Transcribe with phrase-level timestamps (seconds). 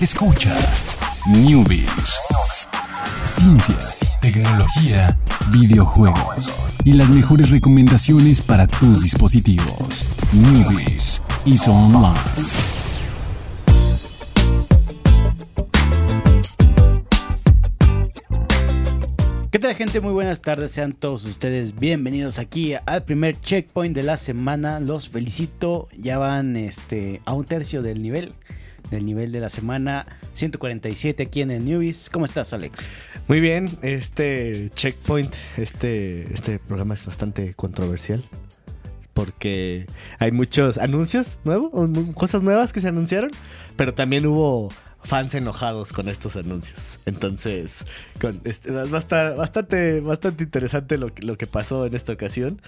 [0.00, 0.56] Escucha
[1.28, 2.18] Newbies.
[3.22, 5.14] Ciencias, tecnología,
[5.52, 6.54] videojuegos
[6.86, 10.06] y las mejores recomendaciones para tus dispositivos.
[10.32, 12.18] Newbies y Online.
[19.50, 20.00] ¿Qué tal gente?
[20.00, 24.80] Muy buenas tardes, sean todos ustedes bienvenidos aquí al primer checkpoint de la semana.
[24.80, 28.32] Los felicito, ya van este, a un tercio del nivel,
[28.90, 32.10] del nivel de la semana 147 aquí en el Newbies.
[32.10, 32.88] ¿Cómo estás Alex?
[33.28, 38.22] Muy bien, este checkpoint, este, este programa es bastante controversial
[39.14, 39.86] porque
[40.18, 41.70] hay muchos anuncios nuevos,
[42.14, 43.30] cosas nuevas que se anunciaron,
[43.76, 44.70] pero también hubo
[45.02, 46.98] fans enojados con estos anuncios.
[47.06, 47.84] Entonces,
[48.44, 52.60] este, va a estar bastante, bastante interesante lo, que pasó en esta ocasión.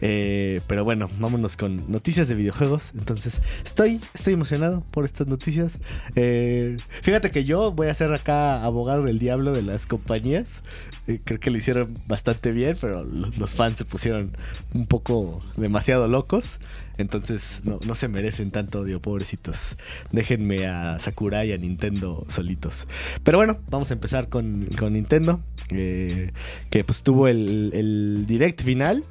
[0.00, 2.92] Eh, pero bueno, vámonos con noticias de videojuegos.
[2.96, 5.78] Entonces, estoy, estoy emocionado por estas noticias.
[6.14, 10.62] Eh, fíjate que yo voy a ser acá abogado del diablo de las compañías.
[11.06, 14.32] Eh, creo que lo hicieron bastante bien, pero los fans se pusieron
[14.74, 16.58] un poco demasiado locos.
[17.00, 19.76] Entonces no, no se merecen tanto odio, pobrecitos.
[20.12, 22.86] Déjenme a Sakurai y a Nintendo solitos.
[23.24, 25.40] Pero bueno, vamos a empezar con, Nintendo.
[25.70, 26.30] Eh,
[26.68, 29.04] que pues tuvo el, el direct final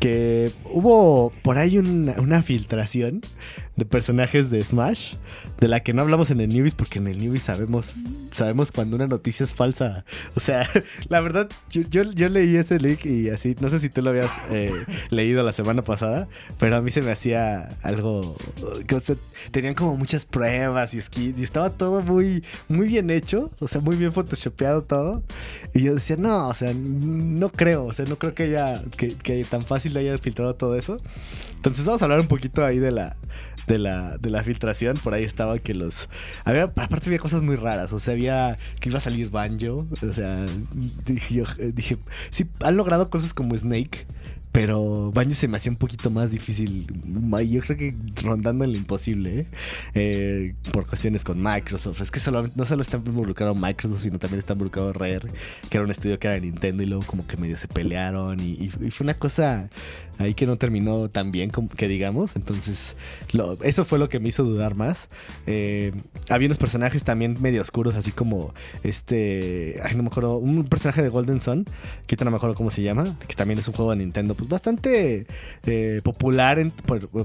[0.00, 3.20] que hubo por ahí una, filtración
[3.76, 5.14] de personajes de Smash,
[5.60, 7.92] de la que no hablamos en el Newbies, porque en el Newbies sabemos,
[8.30, 10.04] sabemos cuando una noticia es falsa.
[10.36, 10.68] O sea,
[11.08, 14.72] la verdad, yo, leí ese link y así, no sé si tú lo habías eh,
[15.10, 18.36] leído la semana pasada, pero a mí se me hacía algo,
[18.86, 19.00] que,
[19.50, 23.96] tenían como muchas pruebas y y estaba todo muy, muy bien hecho, o sea, muy
[23.96, 25.22] bien photoshopeado todo.
[25.74, 29.14] Y yo decía, no, o sea, no creo, o sea, no creo que haya, que,
[29.16, 30.96] que tan fácil le haya filtrado todo eso.
[31.56, 33.16] Entonces vamos a hablar un poquito ahí de la,
[33.66, 34.96] de la, de la filtración.
[34.96, 36.08] Por ahí estaba que los.
[36.44, 37.92] Había, aparte había cosas muy raras.
[37.92, 39.86] O sea, había que iba a salir Banjo.
[40.08, 40.46] O sea,
[41.04, 41.98] dije, yo, dije
[42.30, 44.06] sí, han logrado cosas como Snake.
[44.54, 46.86] Pero Banjo se me hacía un poquito más difícil.
[47.48, 47.92] Yo creo que
[48.22, 49.46] rondando en lo imposible, ¿eh?
[49.94, 52.00] Eh, por cuestiones con Microsoft.
[52.00, 52.20] Es que
[52.54, 55.28] no solo está involucrado Microsoft, sino también está involucrado Rare,
[55.68, 58.38] que era un estudio que era de Nintendo y luego como que medio se pelearon.
[58.38, 59.70] Y, fue una cosa
[60.18, 62.36] ahí que no terminó tan bien como que digamos.
[62.36, 62.94] Entonces,
[63.64, 65.08] eso fue lo que me hizo dudar más.
[65.48, 65.90] Eh,
[66.30, 68.54] había unos personajes también medio oscuros, así como
[68.84, 69.80] este.
[69.82, 70.36] Ay, no me acuerdo.
[70.36, 71.66] Un personaje de Golden Sun,
[72.06, 74.50] que no me acuerdo cómo se llama, que también es un juego de Nintendo, pues
[74.50, 75.26] bastante
[75.66, 76.64] eh, popular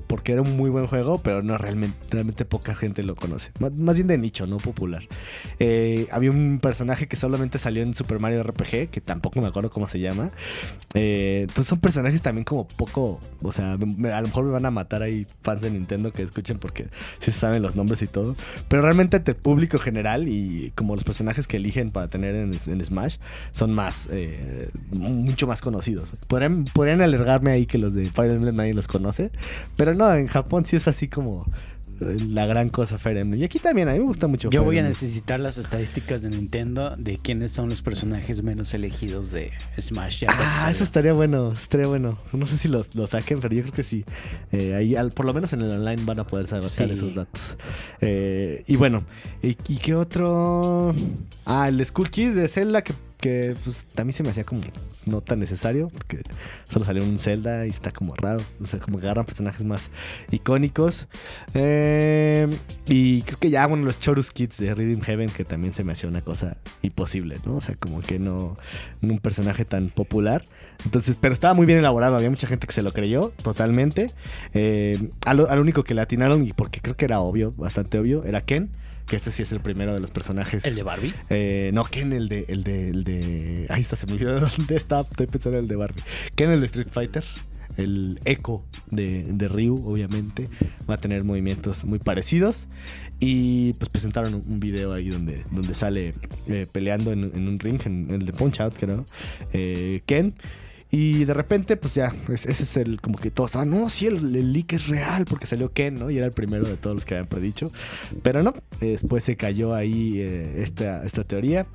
[0.07, 3.51] porque era un muy buen juego, pero no realmente, realmente poca gente lo conoce.
[3.59, 5.03] Más, bien de nicho, no popular.
[5.59, 9.69] Eh, había un personaje que solamente salió en Super Mario RPG, que tampoco me acuerdo
[9.69, 10.31] cómo se llama.
[10.93, 15.03] entonces son personajes también como poco, o sea, a lo mejor me van a matar
[15.03, 16.87] ahí fans de Nintendo que escuchen porque
[17.19, 18.35] sí saben los nombres y todo.
[18.67, 23.17] Pero realmente el público general y como los personajes que eligen para tener en, Smash
[23.51, 26.13] son más, eh, mucho más conocidos.
[26.27, 29.31] Podrían, podrían alergarme ahí que los de Fire Emblem nadie los conoce,
[29.75, 31.45] pero no, en Japón sí es así como
[31.99, 33.41] la gran cosa Fire Emblem.
[33.41, 34.49] Y aquí también, a mí me gusta mucho.
[34.49, 39.31] Yo voy a necesitar las estadísticas de Nintendo de quiénes son los personajes menos elegidos
[39.31, 40.25] de Smash.
[40.27, 42.17] ah, eso estaría bueno, estaría bueno.
[42.33, 44.05] No sé si los, saquen, pero yo creo que sí.
[44.51, 47.57] Eh, ahí, por lo menos en el online van a poder saber esos datos.
[48.01, 49.03] Eh, y bueno,
[49.41, 50.95] ¿y, ¿y, qué otro?
[51.45, 54.61] Ah, el Skull Kid de Zelda que que pues se me hacía como
[55.05, 56.21] no tan necesario, porque
[56.69, 59.89] solo salió un Zelda y está como raro, o sea, como agarran personajes más
[60.31, 61.07] icónicos.
[61.53, 62.47] Eh,
[62.87, 65.91] y creo que ya, bueno, los Chorus Kids de Reading Heaven, que también se me
[65.91, 67.57] hacía una cosa imposible, ¿no?
[67.57, 68.57] O sea, como que no,
[69.01, 70.43] un personaje tan popular.
[70.85, 74.13] Entonces, pero estaba muy bien elaborado, había mucha gente que se lo creyó totalmente.
[74.53, 78.23] Eh, al, al único que le atinaron, y porque creo que era obvio, bastante obvio,
[78.23, 78.69] era Ken
[79.09, 80.63] que este sí es el primero de los personajes.
[80.65, 81.13] ¿El de Barbie?
[81.29, 83.65] Eh, no, Ken, el de, el de, el de.
[83.69, 85.01] Ahí está, se me olvidó de dónde está.
[85.01, 86.03] Estoy pensando en el de Barbie.
[86.35, 87.25] Ken, el de Street Fighter.
[87.77, 90.45] El eco de, de Ryu, obviamente,
[90.89, 92.67] va a tener movimientos muy parecidos.
[93.19, 96.13] Y pues presentaron un, video ahí donde, donde sale
[96.47, 99.05] eh, peleando en, un ring, en, el de Punch Out, creo.
[99.53, 100.35] Eh, Ken.
[100.91, 104.51] Y de repente, pues ya, ese es el como que todos estaban, no, sí, el,
[104.51, 106.09] leak es real porque salió Ken, ¿no?
[106.09, 107.71] Y era el primero de todos los que habían predicho.
[108.23, 111.67] Pero no, después se cayó ahí eh, esta, esta teoría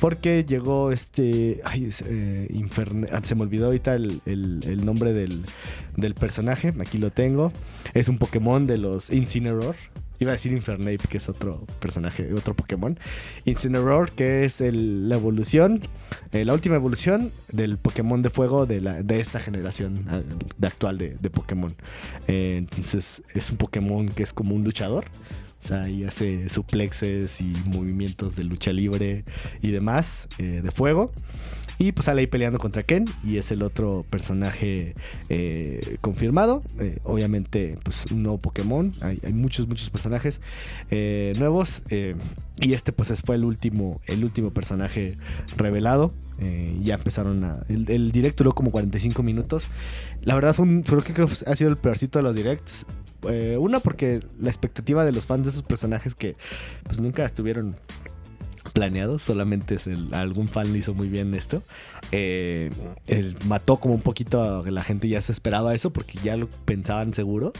[0.00, 2.66] porque llegó este, ay, eh,
[3.10, 5.42] ah, se me olvidó ahorita el, el, nombre del,
[5.96, 7.52] del personaje, aquí lo tengo.
[7.94, 9.76] Es un Pokémon de los Incineroar.
[10.20, 12.98] Iba a decir Infernape, que es otro personaje, otro Pokémon.
[13.44, 15.80] Incineroar, que es la evolución,
[16.32, 19.94] eh, la última evolución del Pokémon de fuego de, la, de esta generación
[20.56, 21.72] de actual de, Pokémon.
[22.26, 25.04] Eh, entonces es un Pokémon que es como un luchador
[25.62, 29.24] O sea, ahí hace suplexes y movimientos de lucha libre
[29.62, 31.12] y demás eh, de fuego.
[31.78, 34.94] Y pues sale ahí peleando contra Ken y es el otro personaje
[35.28, 36.62] eh, confirmado.
[36.80, 38.92] Eh, obviamente, pues un nuevo Pokémon.
[39.00, 40.40] Hay, muchos, muchos personajes
[40.90, 41.82] eh, nuevos.
[42.60, 45.12] y este pues es- fue el último, el último personaje
[45.56, 46.12] revelado.
[46.82, 47.64] Ya empezaron a...
[47.68, 49.68] El, el direct duró como 45 minutos.
[50.22, 52.86] La verdad fue un, creo que ha sido el peorcito de los directs.
[53.58, 56.36] Una porque la expectativa de los fans de esos personajes que
[56.84, 57.76] pues nunca estuvieron
[58.72, 59.76] planeados, solamente
[60.12, 61.62] algún fan le hizo muy bien esto.
[62.10, 62.70] Eh,
[63.46, 67.52] mató como un poquito la gente, ya se esperaba eso porque ya lo pensaban seguro.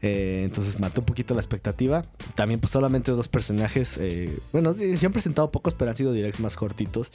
[0.00, 2.04] Eh, entonces mató un poquito la expectativa.
[2.34, 6.12] También pues solamente dos personajes, eh, bueno, sí, se han presentado pocos, pero han sido
[6.12, 7.10] directs más cortitos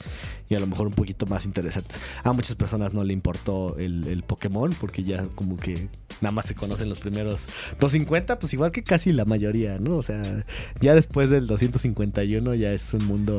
[0.48, 1.98] y a lo mejor un poquito más interesantes.
[2.22, 5.88] A muchas personas no le importó el, el Pokémon porque ya como que
[6.20, 7.46] nada más se conocen los primeros
[7.80, 9.96] 250, pues igual que casi la mayoría, ¿no?
[9.96, 10.40] O sea,
[10.80, 13.33] ya después del 251 ya es un mundo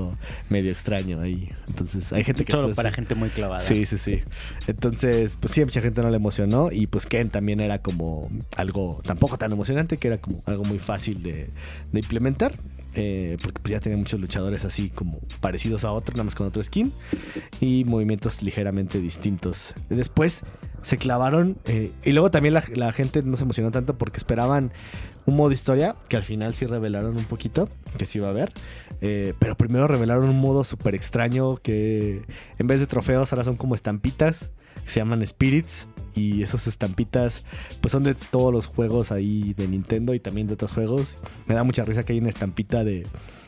[0.49, 1.49] medio extraño ahí.
[1.67, 2.51] Entonces hay gente que...
[2.51, 3.61] Solo después- para gente muy clavada.
[3.61, 4.21] Sí, sí, sí.
[4.67, 6.69] Entonces, pues sí, mucha gente no le emocionó.
[6.71, 10.79] Y pues Ken también era como algo tampoco tan emocionante, que era como algo muy
[10.79, 11.47] fácil de,
[11.91, 12.53] de implementar.
[12.95, 16.47] eh, porque pues ya tenía muchos luchadores así como parecidos a otro, nada más con
[16.47, 16.91] otro skin.
[17.59, 19.73] Y movimientos ligeramente distintos.
[19.89, 20.43] Después
[20.85, 21.57] se clavaron.
[21.65, 24.71] eh, y luego también la, gente no se emocionó tanto porque esperaban
[25.25, 27.67] un modo historia, que al final sí revelaron un poquito,
[27.97, 28.53] que sí iba a haber.
[29.01, 32.21] Eh, pero primero revelaron un modo súper extraño que
[32.59, 34.51] en vez de trofeos ahora son como estampitas
[34.83, 37.43] que se llaman spirits y esas estampitas
[37.81, 41.17] pues son de todos los juegos ahí de Nintendo y también de otros juegos.
[41.47, 43.05] Me da mucha risa que hay una estampita de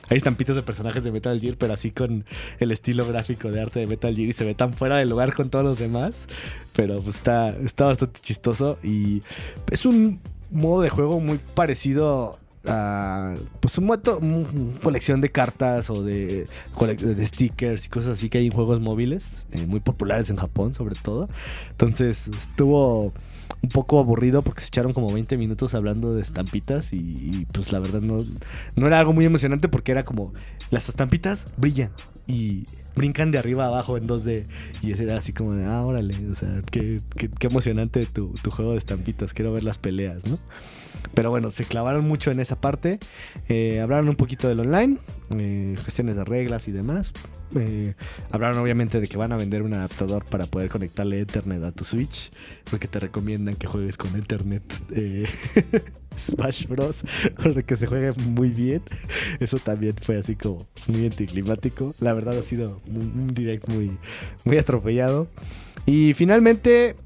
[0.09, 2.25] hay estampitas de personajes de Metal Gear, pero así con
[2.59, 5.33] el estilo gráfico de arte de Metal Gear y se ve tan fuera de lugar
[5.33, 6.27] con todos los demás.
[6.73, 9.21] Pero pues está, está bastante chistoso y
[9.69, 15.89] es un modo de juego muy parecido a pues un modo, un- colección de cartas
[15.89, 16.47] o de,
[17.25, 20.95] stickers y cosas así que hay en juegos móviles, eh, muy populares en Japón sobre
[20.95, 21.27] todo.
[21.71, 23.13] Entonces estuvo
[23.61, 27.79] un poco aburrido porque se echaron como 20 minutos hablando de estampitas y, pues la
[27.79, 28.23] verdad no,
[28.75, 30.33] no era algo muy emocionante porque era como
[30.69, 31.91] las estampitas brillan
[32.27, 32.65] y
[32.95, 34.45] brincan de arriba a abajo en 2D
[34.81, 38.51] y era así como de, ah, órale, o sea, qué, qué- qué emocionante tu, tu
[38.51, 40.37] juego de estampitas, quiero ver las peleas, ¿no?
[41.13, 43.00] Pero bueno, se clavaron mucho en esa parte.
[43.50, 44.98] Eh, hablaron un poquito del online,
[45.38, 47.12] eh, cuestiones de reglas y demás.
[47.56, 47.94] Eh,
[48.30, 51.86] hablaron obviamente de que van a vender un adaptador para poder conectarle Ethernet a tu
[51.86, 52.30] Switch,
[52.69, 54.63] porque te recomiendan que juegues con Ethernet
[54.94, 55.25] eh,
[56.18, 57.04] Smash Bros.
[57.38, 58.81] para que se juegue muy bien.
[59.39, 61.95] Eso también fue así como muy anticlimático.
[62.00, 63.98] La verdad ha sido un, direct muy,
[64.44, 65.27] muy atropellado.
[65.86, 66.98] Y finalmente,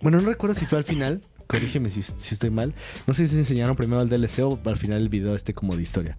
[0.00, 1.20] bueno, no recuerdo si fue al final.
[1.46, 2.74] Corrígeme si, estoy mal.
[3.06, 5.82] No sé si enseñaron primero el DLC o al final el video este como de
[5.82, 6.16] historia.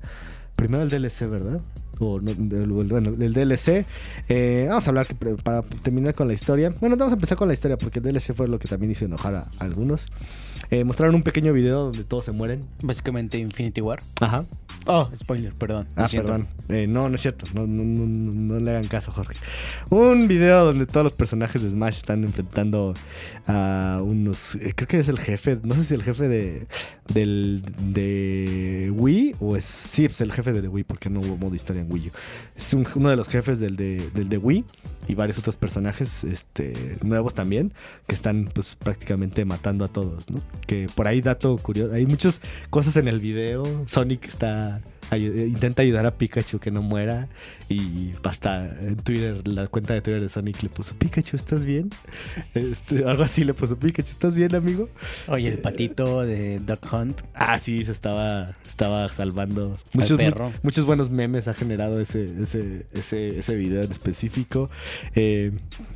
[0.55, 1.59] Primero el DLC, ¿verdad?
[1.99, 3.85] O no, el- DLC.
[4.29, 5.07] eh, vamos a hablar
[5.43, 6.73] para terminar con la historia.
[6.79, 9.05] Bueno, vamos a empezar con la historia porque el DLC fue lo que también hizo
[9.05, 10.05] enojar a algunos.
[10.73, 12.61] Eh, mostraron un pequeño video donde todos se mueren.
[12.81, 13.99] Básicamente Infinity War.
[14.21, 14.43] Ajá.
[14.85, 15.87] Oh, spoiler, perdón.
[15.95, 16.47] Ah, perdón.
[16.67, 17.45] Eh, no, no es cierto.
[17.53, 19.35] No, no, no, no- no le hagan caso, Jorge.
[19.91, 22.93] Un video donde todos los personajes de Smash están enfrentando
[23.47, 24.55] a unos.
[24.55, 25.59] eh, creo que es el jefe.
[25.63, 26.67] No sé si el jefe de.
[27.13, 27.61] Del.
[27.93, 29.35] De Wii.
[29.39, 29.63] O es.
[29.63, 30.83] Sí, es el jefe de The Wii.
[30.83, 32.11] Porque no hubo modo historia en Wii U.
[32.57, 34.65] Es un- uno de los jefes del de, del de Wii.
[35.07, 37.73] Y varios otros personajes este, nuevos también.
[38.07, 40.41] Que están, pues, prácticamente matando a todos, ¿no?
[40.65, 41.93] Que por ahí, dato curioso.
[41.93, 43.63] Hay muchas cosas en el video.
[43.87, 47.27] Sonic está ayu- intenta ayudar a Pikachu que no muera
[47.69, 51.89] y hasta en Twitter, la cuenta de Twitter de Sonic le puso Pikachu, ¿estás bien?
[52.53, 54.89] Este, algo así le puso Pikachu, ¿estás bien, amigo?
[55.27, 57.21] Oye, el patito de Duck Hunt.
[57.33, 59.77] Ah, sí, se estaba, estaba salvando.
[59.93, 60.49] Muchos, perro.
[60.49, 64.69] mu- muchos buenos memes ha generado ese, ese, ese, ese video en específico.
[65.15, 65.51] Eh,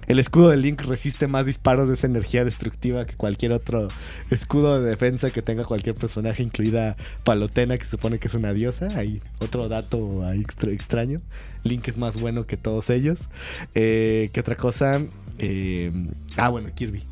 [0.08, 3.88] el escudo de Link resiste más disparos de esa energía destructiva que cualquier otro
[4.32, 8.88] escudo de defensa que tenga cualquier personaje, incluida Palotena, que supone que es una diosa.
[8.98, 11.22] Hay otro dato ahí extra- extraño.
[11.64, 13.30] Link es más bueno que todos ellos.
[13.76, 15.02] Eh, ¿Qué otra cosa?
[15.40, 15.92] Eh,
[16.38, 17.04] ah, bueno, Kirby.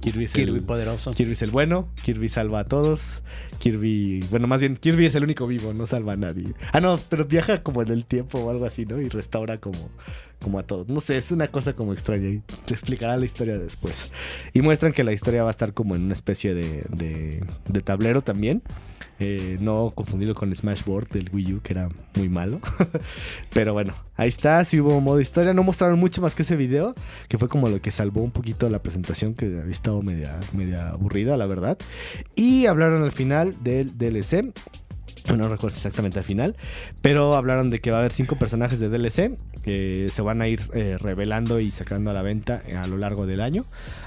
[0.00, 1.12] Kirby es Kirby el, poderoso.
[1.12, 3.22] Kirby es el bueno, Kirby salva a todos.
[3.58, 6.52] Kirby, bueno, más bien Kirby es el único vivo, no salva a nadie.
[6.72, 9.00] Ah, no, pero viaja como en el tiempo o algo así, ¿no?
[9.00, 9.88] Y restaura como,
[10.42, 10.88] como a todos.
[10.88, 14.10] No sé, es una cosa como extraña y te explicará la historia después.
[14.52, 18.22] Y muestran que la historia va a estar como en una especie de, de, tablero
[18.22, 18.62] también.
[19.18, 22.60] Eh, no confundirlo con el Smash Board del Wii U, que era muy malo.
[23.54, 25.54] Pero bueno, ahí está, sí hubo modo historia.
[25.54, 26.94] No mostraron mucho más que ese video,
[27.28, 30.90] que fue como lo que salvó un poquito la presentación, que había estado media, media
[30.90, 31.78] aburrida, la verdad.
[32.34, 34.52] Y hablaron al final del DLC.
[35.36, 36.56] No recuerdo exactamente al final.
[37.02, 39.36] Pero hablaron de que va a haber cinco personajes de DLC.
[39.62, 43.26] que se van a ir eh, revelando y sacando a la venta a lo largo
[43.26, 43.64] del año.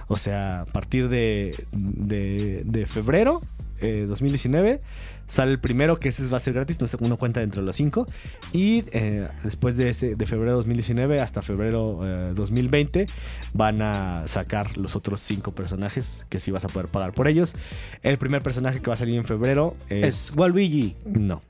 [0.08, 3.42] O sea, a partir de, de, de febrero
[3.82, 4.80] eh, 2019
[5.28, 6.82] sale el primero, que ese va a ser gratis.
[6.82, 8.06] No sé, uno cuenta dentro de los cinco.
[8.52, 13.06] Y eh, después de, ese, de febrero 2019 hasta febrero eh, 2020
[13.54, 17.56] van a sacar los otros cinco personajes que sí vas a poder pagar por ellos.
[18.02, 20.30] El primer personaje que va a salir en febrero es...
[20.32, 20.96] Es Waluigi.
[21.06, 21.42] No.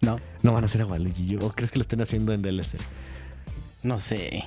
[0.00, 1.36] No, No van a ser a Waluigi.
[1.36, 2.76] ¿O crees que lo estén haciendo en DLC?
[3.82, 4.44] no sé.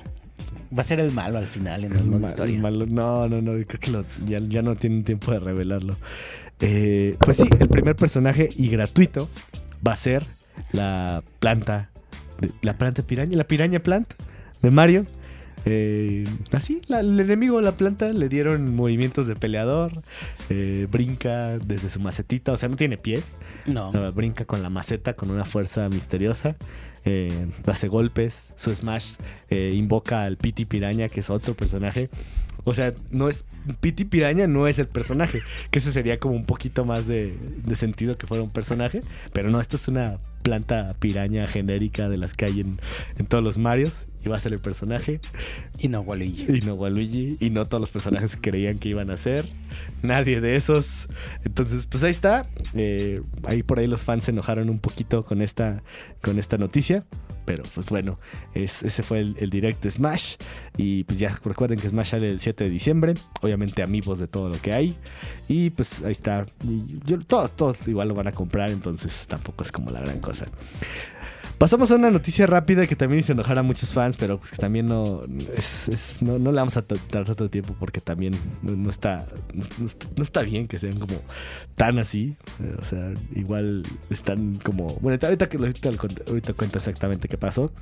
[0.76, 2.58] Va a ser el malo al final en el modo Ma- historia.
[2.60, 3.52] malo- no, no, no.
[3.66, 5.96] Creo que lo- ya, ya no tienen tiempo de revelarlo.
[6.60, 9.28] Eh, pues sí, el primer personaje y gratuito
[9.86, 10.24] va a ser
[10.72, 11.90] la planta.
[12.62, 13.36] la planta piraña.
[13.36, 14.12] La piraña plant
[14.62, 15.06] de Mario.
[15.68, 20.00] Eh, así, la- el enemigo, la planta, le dieron movimientos de peleador.
[20.48, 22.52] eh, brinca desde su macetita.
[22.52, 23.36] O sea, no tiene pies.
[23.66, 23.90] No.
[23.92, 26.56] No, brinca con la maceta con una fuerza misteriosa.
[27.08, 28.52] eh, hace golpes.
[28.56, 29.14] Su Smash
[29.50, 32.10] eh, invoca al Pity Piraña, que es otro personaje.
[32.64, 33.44] O sea, no es.
[33.80, 35.38] Pity Piraña no es el personaje.
[35.70, 38.98] Que ese sería como un poquito más de, de sentido que fuera un personaje.
[39.32, 42.76] Pero no, esto es una planta piraña genérica de las que hay en,
[43.18, 44.08] en todos los Marios.
[44.26, 45.20] Y va a ser el personaje.
[45.78, 46.58] Y no Waluigi.
[46.58, 47.36] Y no Waluigi.
[47.38, 49.46] Y no todos los personajes que creían que iban a ser.
[50.02, 51.06] Nadie de esos.
[51.44, 52.44] Entonces, pues ahí está.
[52.74, 55.84] Eh, ahí por ahí los fans se enojaron un poquito con esta,
[56.22, 57.04] con esta noticia.
[57.44, 58.18] Pero pues bueno,
[58.54, 60.34] es- ese fue el, el direct de Smash.
[60.76, 63.14] Y pues ya recuerden que Smash sale el 7 de diciembre.
[63.42, 64.96] Obviamente amigos de todo lo que hay.
[65.46, 66.46] Y pues ahí está.
[66.64, 68.70] Y yo- todos, todos igual lo van a comprar.
[68.70, 70.48] Entonces tampoco es como la gran cosa.
[71.58, 74.58] Pasamos a una noticia rápida que también hizo enojar a muchos fans, pero pues que
[74.58, 75.20] también no,
[75.56, 79.26] es, es- no, no le vamos a dar tanto tiempo porque también no, no está,
[79.54, 79.64] no,
[80.16, 81.14] no está, bien que sean como
[81.74, 82.36] tan así.
[82.78, 84.96] O sea, igual están como...
[85.00, 85.88] Bueno, ahorita, que, ahorita,
[86.28, 87.72] ahorita cuento exactamente qué pasó.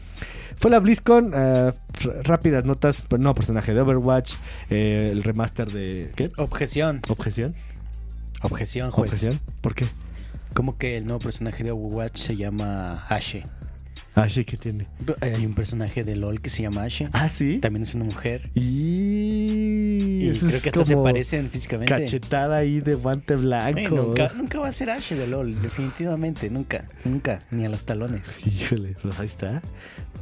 [0.57, 1.73] Fue la BlizzCon, r-
[2.23, 4.35] rápidas notas, pero no personaje de Overwatch,
[4.71, 6.13] eh, el remaster de...
[6.15, 6.31] ¿Qué?
[6.39, 7.01] Objeción.
[7.09, 7.55] ¿Objeción?
[8.43, 9.09] Objeción, juez.
[9.13, 9.41] ¿Objeción?
[9.61, 9.87] ¿Por qué?
[10.55, 13.43] ¿Cómo que el nuevo personaje de Overwatch se llama Ashe?
[14.17, 14.87] Ah, sí, ¿qué tiene?
[15.21, 17.09] Hay un personaje de LOL que se llama Ashe.
[17.13, 17.59] Ah, sí.
[17.59, 18.49] También es una mujer.
[18.55, 21.93] Y, creo que hasta se parecen físicamente.
[21.93, 23.95] Cachetada ahí de guante blanco.
[23.97, 28.37] nunca, nunca va a ser Ashe de LOL, definitivamente, nunca, nunca, ni a los talones.
[28.47, 29.63] Híjole, pues ahí está.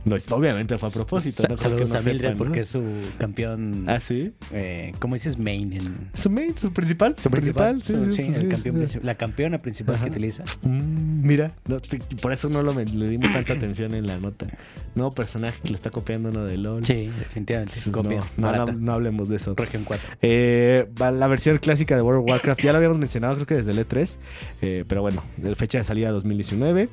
[0.04, 1.42] No, obviamente fue a propósito.
[1.42, 2.38] Sa- no saludos no a Mildred sepan, ¿no?
[2.44, 2.82] porque es su
[3.18, 3.84] campeón.
[3.88, 4.32] Ah, sí.
[4.52, 5.72] eh, ¿Cómo dices main?
[5.74, 7.14] En, Su main, su principal.
[7.18, 10.04] su principal, sí, su- sí, sí, el campeón la campeona principal Ajá.
[10.06, 10.42] que utiliza.
[10.62, 11.52] Mm, mira,
[11.88, 14.46] te- por eso no lo, le dimos tanta atención en la nota.
[14.94, 16.84] Nuevo personaje que le está copiando uno de LOL.
[16.84, 17.74] Sí, definitivamente.
[17.74, 19.54] Entonces, Copia, no, hablemos de eso.
[19.56, 20.16] Región 4.
[20.20, 23.72] Eh, la versión clásica de World of Warcraft ya lo habíamos mencionado, creo que desde
[23.72, 24.18] el E3.
[24.60, 25.24] eh, pero bueno,
[25.56, 26.88] fecha de salida 2019.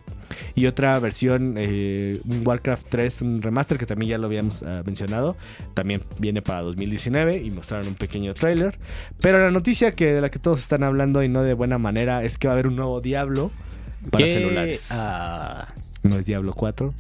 [0.56, 4.84] Y otra versión, eh, un Warcraft 3, un remaster que también ya lo habíamos ah,
[4.86, 5.36] mencionado.
[5.74, 8.78] También viene para 2019 y mostraron un pequeño trailer.
[9.22, 12.24] Pero la noticia que de la que todos están hablando y no de buena manera
[12.24, 13.52] es que va a haber un nuevo Diablo
[14.10, 14.90] para celulares.
[14.92, 15.68] ah,
[16.04, 16.94] No es Diablo 4,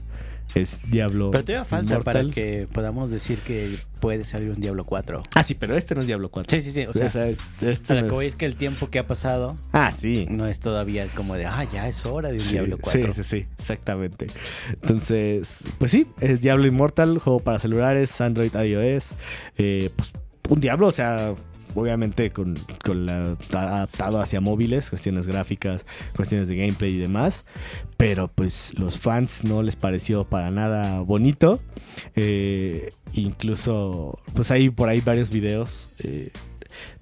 [0.55, 1.29] es Diablo.
[1.31, 2.33] pero todavía falta para Immortal.
[2.43, 5.23] que podamos decir que puede salir un Diablo 4.
[5.35, 6.49] Ah, sí, pero este no es Diablo 4.
[6.59, 6.85] Sí, sí, sí.
[6.87, 9.05] O sea, es- este a lo no que voy es que el tiempo que ha
[9.07, 10.25] pasado Ah, sí.
[10.29, 13.13] no es todavía como de, ah, ya es hora de un Sí, Diablo 4.
[13.13, 14.27] Sí, sí, sí, exactamente.
[14.81, 19.13] Entonces, pues sí, es Diablo Immortal, juego para celulares, Android, iOS.
[19.57, 20.11] eh, pues
[20.49, 21.35] un Diablo, o sea,
[21.75, 25.85] obviamente con, con adaptado hacia móviles, cuestiones gráficas,
[26.15, 27.45] cuestiones de gameplay y demás.
[27.97, 31.59] Pero pues los fans no les pareció para nada bonito.
[32.15, 36.31] Eh, incluso, pues hay por ahí varios videos eh,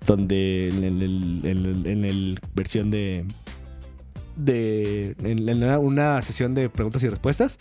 [0.05, 1.01] donde en el,
[1.45, 3.25] en el- en el versión de
[4.37, 7.57] de en, una, sesión de preguntas y respuestas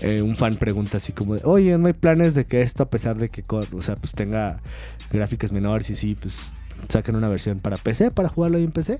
[0.00, 3.16] eh, un fan pregunta así como oye no hay planes de que esto a pesar
[3.16, 4.60] de que o sea pues tenga
[5.10, 6.52] gráficas menores y sí pues
[6.88, 8.98] saquen una versión para PC para jugarlo ahí en PC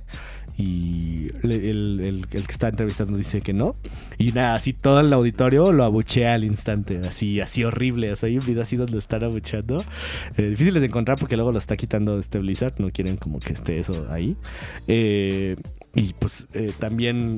[0.56, 2.00] y el-
[2.30, 3.74] el que está entrevistando dice que no
[4.18, 8.28] y nada así todo el auditorio lo abuchea al instante así así horrible o sea,
[8.28, 9.84] hay un video así donde están abucheando
[10.36, 13.52] eh, difíciles de encontrar porque luego lo está quitando este Blizzard no quieren como que
[13.52, 14.36] esté eso ahí
[14.86, 15.56] eh,
[15.94, 17.36] y pues eh, también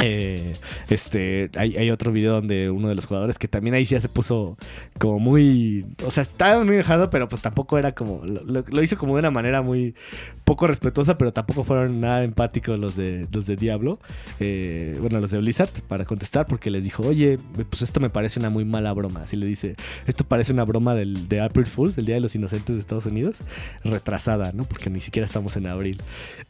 [0.00, 0.52] Eh,
[0.90, 4.08] este, hay, hay otro video donde uno de los jugadores que también ahí ya se
[4.08, 4.56] puso
[4.98, 9.14] como muy, o sea, estaba muy enojado, pero pues tampoco era como, lo, hizo como
[9.14, 9.94] de una manera muy
[10.44, 13.98] poco respetuosa, pero tampoco fueron nada empáticos los de los de Diablo,
[14.40, 17.38] eh, bueno, los de Blizzard para contestar porque les dijo, oye,
[17.68, 19.74] pues esto me parece una muy mala broma, así le dice,
[20.06, 23.06] esto parece una broma del, de April Fools, el Día de los Inocentes de Estados
[23.06, 23.42] Unidos,
[23.84, 24.64] retrasada, ¿no?
[24.64, 26.00] Porque ni siquiera estamos en abril.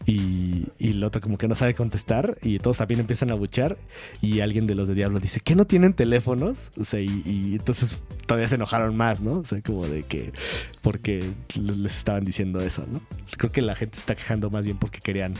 [0.06, 3.76] Y, y el otro como que no sabe contestar y todos también empiezan a buchar
[4.21, 7.99] y alguien de los de Diablo dice que no tienen teléfonos o sea y, entonces
[8.26, 10.33] todavía se enojaron más no o sea como de que
[10.83, 13.00] porque les estaban diciendo eso no
[13.37, 15.35] creo que la gente está quejando más bien porque querían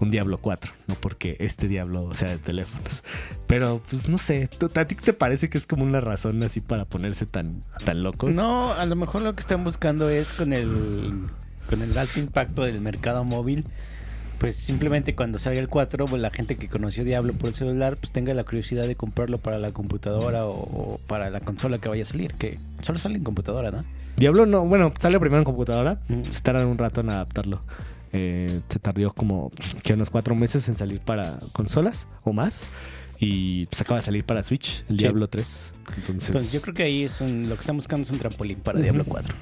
[0.00, 3.02] un Diablo 4 no porque este Diablo sea de teléfonos.
[3.46, 6.60] Pero pues no sé ¿tú- a ti te parece que es como una razón así
[6.60, 10.52] para ponerse tan tan locos No, a lo mejor lo que están buscando es con
[10.52, 11.22] el
[11.68, 13.64] con el alto impacto del mercado móvil.
[14.38, 17.96] Pues simplemente cuando salga el 4, pues la gente que conoció Diablo por el celular,
[17.96, 21.88] pues tenga la curiosidad de comprarlo para la computadora o, o para la consola que
[21.88, 23.80] vaya a salir, que solo sale en computadora, ¿no?
[24.16, 26.30] Diablo no bueno sale primero en computadora Mm.
[26.30, 27.60] se tardan un rato en adaptarlo.
[28.12, 29.50] Eh, se tardó como
[29.82, 32.64] que unos cuatro meses en salir para consolas o más.
[33.18, 35.02] Y pues acaba de salir para Switch, el Sí.
[35.04, 35.72] Diablo 3.
[35.96, 38.58] Entonces, Entonces yo creo que ahí es un- lo que están buscando es un trampolín
[38.60, 39.34] para Diablo 4.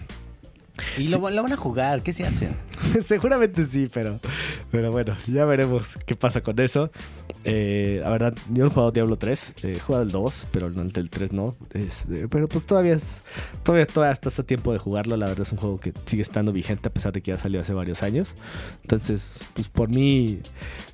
[0.99, 2.50] Y lo, lo van a jugar, ¿qué se hacen?
[3.04, 4.18] seguramente sí, pero,
[4.72, 6.90] pero bueno, ya veremos qué pasa con eso.
[7.44, 10.70] Eh, la verdad, yo no he jugado Diablo 3, eh, he jugado el 2, pero
[10.70, 11.54] no el 3 no.
[11.72, 13.22] Es, eh, pero pues todavía es,
[13.64, 15.18] todavía, todavía estás a tiempo de jugarlo.
[15.18, 17.60] La verdad es un juego que sigue estando vigente a pesar de que ya salió
[17.60, 18.34] hace varios años.
[18.82, 20.40] Entonces, pues por mí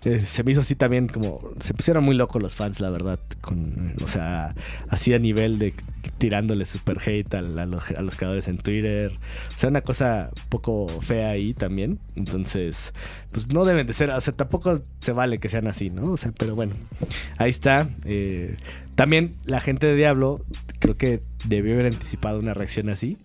[0.05, 3.21] eh, se me hizo así también como se pusieron muy locos los fans, la verdad,
[3.41, 4.55] con, o sea,
[4.89, 5.73] así a nivel de
[6.19, 9.13] tirándole super hate a, los, a los creadores en Twitter.
[9.55, 11.99] O sea, una cosa poco fea ahí también.
[12.17, 12.93] Entonces,
[13.33, 16.13] pues no de ser, o sea, tampoco se vale que sean así, ¿no?
[16.13, 16.75] O sea, pero bueno,
[17.37, 17.89] ahí está.
[18.05, 18.55] Eh,
[18.95, 20.45] también la gente de Diablo
[20.79, 23.19] creo que debió haber anticipado una reacción así.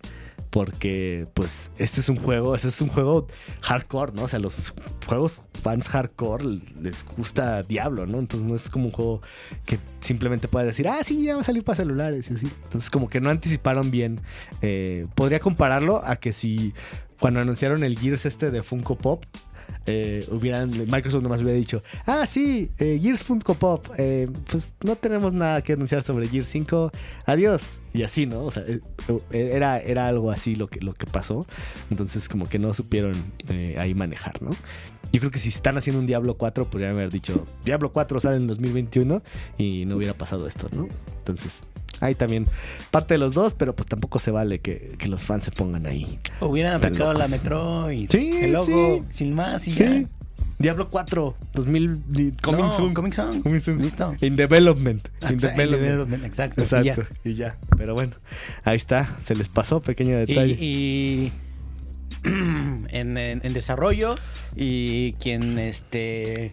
[0.50, 3.28] Porque, pues, este es un juego, este es un juego
[3.62, 4.26] hardcore, ¿no?
[4.26, 4.76] O sea, los
[5.08, 8.20] juegos fans hardcore les gusta Diablo, ¿no?
[8.20, 9.24] Entonces no es como un juego
[9.66, 12.48] que simplemente pueda decir, ah, sí, ya va a salir para celulares y así.
[12.66, 14.22] Entonces, como que no anticiparon bien.
[14.62, 16.76] Eh, podría compararlo a que si
[17.20, 19.26] cuando anunciaron el Gears este de Funko Pop,
[19.86, 24.96] eh, hubieran, Microsoft nomás hubiera dicho, ah, sí, eh, Gears Funko Pop, eh, pues no
[24.96, 26.92] tenemos nada que anunciar sobre Gears 5,
[27.26, 27.82] adiós.
[27.94, 28.46] Y así, ¿no?
[28.46, 28.82] O sea, eh,
[29.32, 31.46] era, era algo así lo que, lo que pasó.
[31.92, 33.14] Entonces, como que no supieron
[33.78, 34.50] ahí manejar, ¿no?
[35.12, 38.38] Yo creo que si están haciendo un Diablo 4, podrían haber dicho, Diablo 4 sale
[38.38, 39.22] en 2021
[39.60, 40.88] y no hubiera pasado esto, ¿no?
[41.20, 41.62] Entonces,
[42.00, 42.46] ahí también
[42.92, 45.86] parte de los dos, pero pues tampoco se vale que, que los fans se pongan
[45.86, 46.20] ahí.
[46.42, 47.28] Hubieran Tan aplicado la.
[47.28, 49.08] Metroid, Sí, el logo, sí.
[49.10, 49.84] sin más y Sí.
[49.84, 50.02] ya.
[50.60, 52.94] Diablo 4, 2000, di- coming No, soon.
[52.94, 53.42] Coming soon.
[53.42, 53.82] Coming soon.
[53.82, 54.14] Listo.
[54.22, 55.08] In development.
[55.24, 55.82] In Exacto, development.
[55.92, 56.62] development, exacto.
[56.62, 56.92] y ya.
[56.94, 57.16] Exacto.
[57.24, 57.58] Y ya.
[57.78, 58.14] Pero bueno,
[58.64, 59.10] ahí está.
[59.24, 60.56] Se les pasó, pequeño Y, detalle.
[60.60, 61.32] y
[62.24, 64.16] en, en- en desarrollo
[64.56, 66.52] y quien este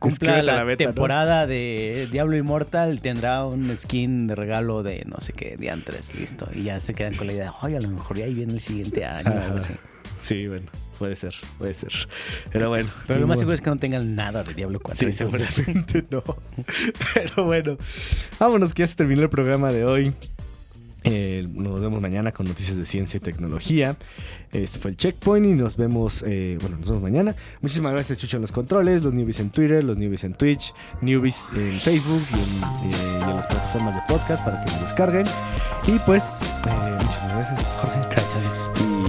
[0.00, 0.90] cumpla la, la beta, ¿no?
[0.90, 6.48] temporada de Diablo Immortal tendrá un skin de regalo de no sé qué diantres, listo.
[6.52, 8.60] Y ya se quedan con la idea, oye, a lo mejor ya ahí viene el
[8.60, 9.30] siguiente año.
[9.30, 9.74] o algo así".
[10.18, 10.66] Sí, bueno,
[10.98, 11.92] puede ser, puede ser.
[12.52, 12.90] Pero bueno.
[13.06, 15.06] Pero lo más seguro es que no tengan nada de Diablo 4.
[15.06, 16.22] Sí, seguramente no.
[17.14, 17.78] Pero bueno,
[18.38, 20.14] vámonos que ya se terminó el programa de hoy.
[21.04, 23.96] Eh, nos vemos mañana con noticias de ciencia y tecnología.
[24.52, 27.34] Este fue el Checkpoint y nos vemos, eh, bueno, nos vemos mañana.
[27.60, 31.44] Muchísimas gracias, Chucho, en los controles, los newbies en Twitter, los newbies en Twitch, newbies
[31.54, 35.26] en Facebook y en, eh, las plataformas de podcast para que nos descarguen.
[35.86, 36.38] Y pues,
[37.00, 38.00] muchísimas gracias, Jorge.
[38.10, 38.99] Gracias,